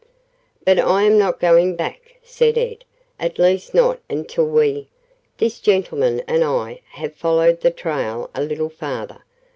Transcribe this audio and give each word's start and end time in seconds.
"But 0.65 0.79
I 0.79 1.03
am 1.03 1.19
not 1.19 1.39
going 1.39 1.75
back," 1.75 2.15
said 2.23 2.57
Ed; 2.57 2.85
"at 3.19 3.37
least 3.37 3.75
not 3.75 3.99
until 4.09 4.47
we 4.47 4.87
this 5.37 5.59
gentleman 5.59 6.23
and 6.27 6.43
I 6.43 6.81
have 6.93 7.13
followed 7.13 7.61
the 7.61 7.69
trail 7.69 8.31
a 8.33 8.41
little 8.41 8.69
farther. 8.69 9.23